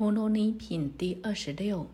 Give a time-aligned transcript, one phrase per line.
[0.00, 1.86] 陀罗尼品第二十六。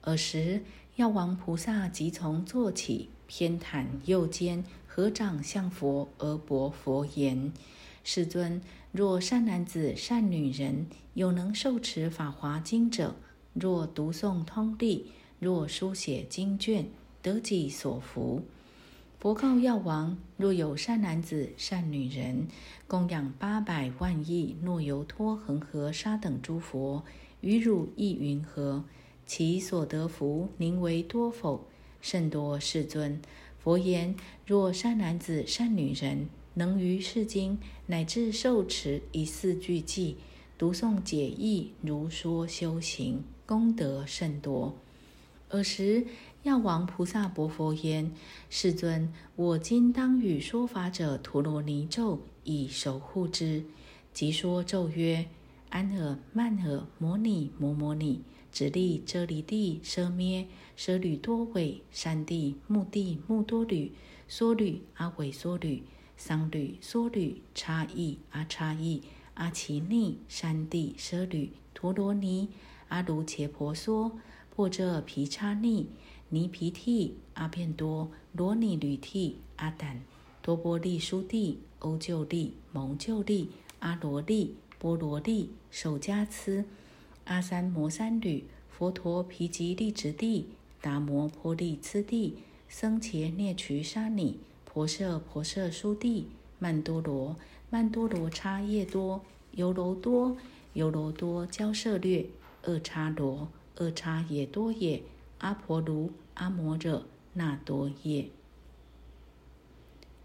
[0.00, 0.64] 尔时，
[0.96, 7.52] 药王菩萨即从坐起，偏袒右肩，合掌向佛而薄佛言
[8.02, 13.14] ：“世尊，若善男子、善女人有能受持法华经者，
[13.52, 16.88] 若读诵通历，若书写经卷，
[17.22, 18.42] 得己所福。”
[19.22, 22.48] 佛告药王：“若有善男子、善女人，
[22.88, 27.04] 供养八百万亿诺由托恒河沙等诸佛，
[27.40, 28.84] 于汝亦云何？
[29.24, 31.68] 其所得福，宁为多否？
[32.00, 33.22] 甚多，世尊。
[33.60, 40.16] 佛言：若善男子、善女人，能于世经乃至受持一四句偈，
[40.58, 44.76] 读诵解义，如说修行，功德甚多。
[45.50, 46.08] 尔时。”
[46.42, 48.12] 药王菩萨薄佛言
[48.50, 53.64] ：“世尊，我今当与说法者陀罗尼咒，以守护之。
[54.12, 55.28] 即说咒曰：
[55.68, 63.92] 安尔曼尔摩尼摩摩尼，直利遮离地奢咩奢吕多韦山地目地目多吕
[64.28, 65.84] 梭吕阿韦梭吕
[66.16, 69.02] 桑吕梭吕差异阿差异
[69.34, 72.48] 阿奇尼山地奢吕陀罗尼
[72.88, 74.18] 阿卢切婆娑
[74.50, 75.86] 破遮毗叉尼。”
[76.34, 80.00] 尼毗替、阿片多、罗尼吕替、阿胆、
[80.40, 86.64] 多波利苏地、欧旧利、蒙旧利、阿罗利、波罗利、首迦斯、
[87.26, 90.46] 阿三摩三吕、佛陀毗吉利直地、
[90.80, 97.36] 达摩波利次地、僧伽涅瞿沙尼、婆舍婆舍苏地、曼多罗、
[97.68, 100.34] 曼多罗叉叶多、尤罗多、
[100.72, 102.24] 尤罗多交涉略、
[102.62, 105.02] 二叉罗、二叉也多也、
[105.36, 106.10] 阿婆卢。
[106.34, 108.30] 阿摩惹那多耶，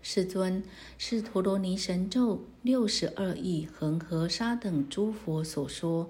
[0.01, 0.63] 世尊
[0.97, 6.09] 是陀罗尼神咒六十二亿恒河沙等诸佛所说。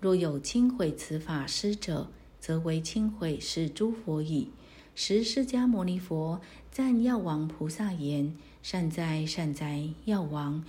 [0.00, 2.08] 若有轻毁此法师者，
[2.40, 4.50] 则为轻毁是诸佛矣。
[4.94, 10.64] 时释迦牟尼佛赞药王菩萨言：“善哉善哉，药王！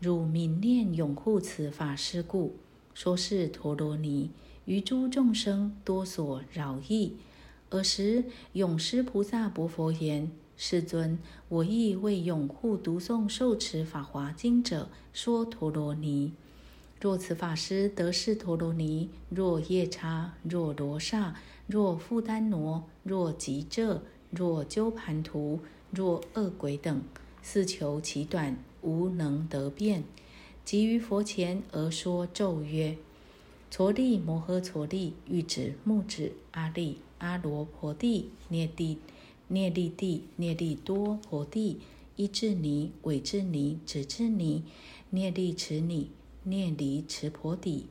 [0.00, 2.54] 汝明念永护此法师故，
[2.94, 4.30] 说是陀罗尼
[4.66, 7.16] 于诸众生多所饶益。”
[7.76, 16.32] 尔时，永师菩萨薄佛言：“世尊，我亦为拥护读诵受持法华经者说陀罗尼。
[16.98, 21.34] 若此法师得是陀罗尼，若夜叉，若罗刹，
[21.66, 25.60] 若富丹罗，若吉遮，若鸠盘图，
[25.90, 27.02] 若恶鬼等，
[27.42, 30.04] 四求其短，无能得变，
[30.64, 32.96] 即于佛前而说咒曰
[33.70, 38.98] ：‘陀利摩诃陀利，欲指木指阿利。’”阿罗婆帝、涅帝、
[39.48, 41.78] 涅利帝、涅利多婆帝、
[42.16, 44.62] 依智尼、韦智尼、指智尼、
[45.08, 46.10] 涅利持尼、
[46.42, 47.86] 涅离持婆帝。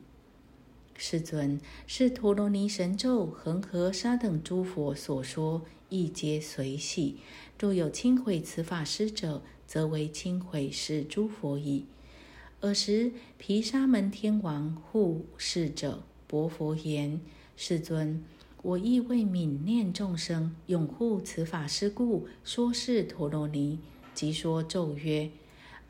[0.96, 7.16] 世尊，是陀罗尼神咒恒河沙等诸佛所说，亦皆随喜。
[7.58, 11.84] 若有轻毁此法师者，则为轻毁是诸佛矣。
[12.66, 17.20] 尔时，毗沙门天王护世者薄佛言
[17.56, 18.22] ：“世尊。”
[18.62, 23.78] 我亦为悯念众生，永护此法师故，说是陀罗尼，
[24.12, 25.30] 即说咒曰：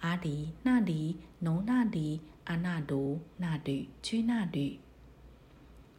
[0.00, 4.78] 阿离那离，奴那离，阿那卢那吕，居那吕。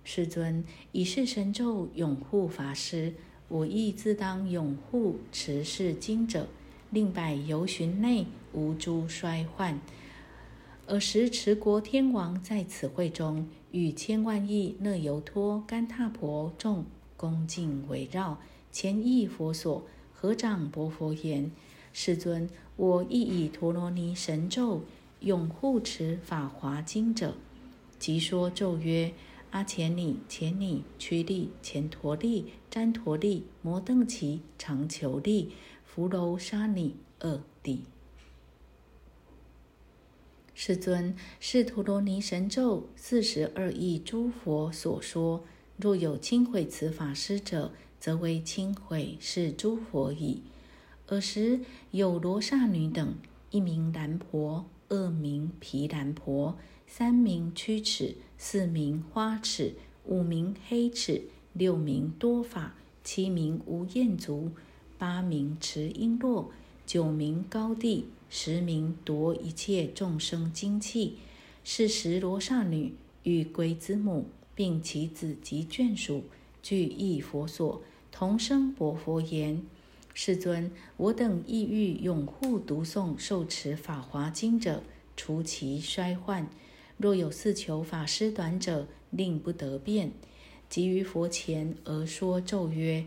[0.04, 3.16] 世尊，以是神咒永护法师，
[3.48, 6.48] 我亦自当永护持是经者，
[6.92, 9.80] 令百由旬内无诸衰患。
[10.88, 13.48] 尔时，持国天王在此会中。
[13.72, 16.86] 与千万亿那由托干闼婆众
[17.18, 18.40] 恭敬围绕
[18.72, 21.52] 前意佛所合掌薄佛言
[21.92, 24.82] ：“世尊，我亦以陀罗尼神咒
[25.20, 27.36] 永护持法华经者，
[28.00, 29.12] 即说咒曰：
[29.52, 35.52] 阿前尼、前尼、屈利、前陀利、旃陀利、摩邓奇、长求利、
[35.86, 37.82] 福楼沙尼二地。”
[40.60, 45.44] 世尊，是陀罗尼神咒四十二亿诸佛所说。
[45.78, 50.42] 若有轻毁此法师者，则为轻毁是诸佛矣。
[51.10, 51.60] 尔时
[51.92, 53.14] 有罗刹女等，
[53.52, 56.58] 一名蓝婆，二名毗蓝婆，
[56.88, 59.76] 三名曲齿，四名花齿，
[60.06, 61.22] 五名黑齿，
[61.54, 64.50] 六名多法，七名无厌足，
[64.98, 66.48] 八名持璎珞，
[66.88, 68.08] 九名高地。
[68.30, 71.18] 十名夺一切众生精气，
[71.64, 72.94] 是时罗刹女
[73.24, 76.24] 与鬼子母，并其子及眷属，
[76.62, 77.82] 俱诣佛所，
[78.12, 79.64] 同声薄佛言
[80.14, 84.84] ：“世尊，我等意欲拥护读诵受持法华经者，
[85.16, 86.50] 除其衰患。
[86.98, 90.12] 若有四求法师短者，令不得变。
[90.68, 93.06] 即于佛前而说咒曰：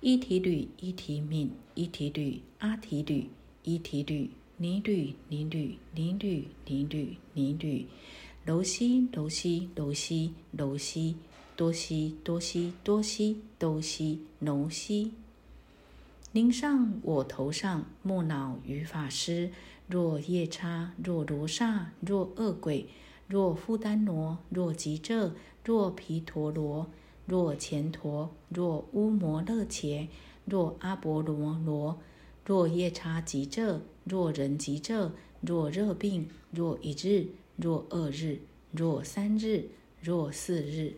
[0.00, 3.28] 一提吕，一提敏，一提吕，阿提吕，
[3.62, 7.86] 一提吕，尼吕，尼吕，尼吕，尼吕，尼吕，
[8.44, 11.16] 楼西，楼西，楼西，楼西，
[11.54, 15.12] 多西，多西，多西，多西，楼西。
[16.32, 19.52] 您上我头上，莫恼于法师。
[19.86, 22.88] 若夜叉，若罗刹，若恶鬼，
[23.28, 25.32] 若富丹罗，若吉这，
[25.64, 26.90] 若毗陀罗，
[27.26, 30.08] 若前陀，若乌摩勒伽，
[30.44, 32.00] 若阿波罗罗，
[32.48, 35.12] 若夜叉吉遮，若人吉遮，
[35.42, 38.40] 若热病，若一日，若二日，
[38.72, 39.66] 若三日，
[40.00, 40.94] 若四日，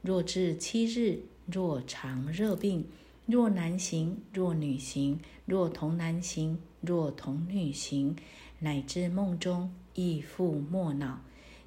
[0.00, 1.20] 若至七日，
[1.52, 2.86] 若长热病。
[3.26, 8.16] 若男行，若女行，若同男行，若同女行，
[8.60, 11.20] 乃至梦中亦复莫恼，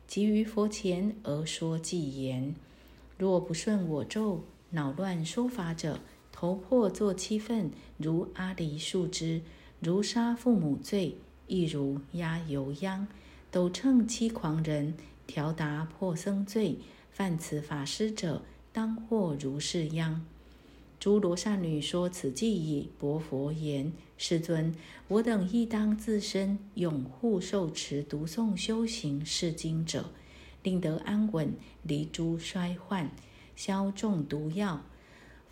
[0.07, 2.55] 即于佛前而说偈言：
[3.19, 5.99] 若不顺我咒，恼乱说法者，
[6.39, 9.41] 头破作七分，如阿离树枝；
[9.81, 13.05] 如杀父母罪，亦如压油殃。
[13.51, 14.93] 斗称七狂人，
[15.27, 16.77] 调达破僧罪，
[17.11, 18.41] 犯此法师者，
[18.71, 20.25] 当获如是殃。
[20.97, 24.73] 诸罗刹女说此偈已，薄佛言：“世尊，
[25.09, 30.09] 我等亦当自身永护受持读诵修行是经者，
[30.63, 31.53] 令得安稳，
[31.83, 33.11] 离诸衰患，
[33.57, 34.81] 消众毒药。”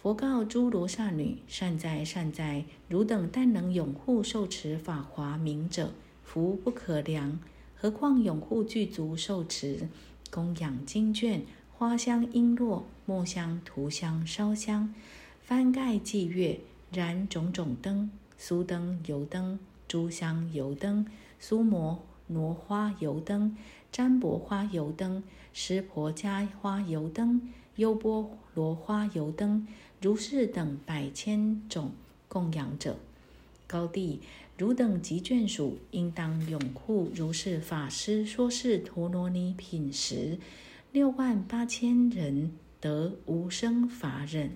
[0.07, 2.63] 佛告诸罗刹女：“善哉善哉！
[2.87, 5.91] 汝等但能拥护受持法华名者，
[6.23, 7.37] 福不可量。
[7.75, 9.89] 何况拥护具足受持、
[10.31, 11.41] 供养经卷、
[11.73, 14.95] 花香璎珞、墨香涂香烧香。”
[15.43, 18.09] 翻盖祭月，燃种种灯，
[18.39, 19.59] 酥灯、油灯、
[19.89, 21.05] 珠香油灯、
[21.41, 23.57] 酥摩罗花油灯、
[23.91, 25.21] 占卜花油灯、
[25.51, 27.41] 湿婆迦花油灯、
[27.75, 29.67] 优波罗花油灯，
[30.01, 31.91] 如是等百千种
[32.27, 32.97] 供养者。
[33.65, 34.21] 高帝，
[34.57, 40.37] 汝等及眷属，应当拥护如是法师说是陀罗尼品时，
[40.91, 44.51] 六万八千人得无生法忍。